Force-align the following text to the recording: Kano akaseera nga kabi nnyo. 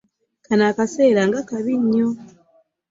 Kano 0.45 0.63
akaseera 0.71 1.21
nga 1.27 1.39
kabi 1.49 1.73
nnyo. 1.81 2.07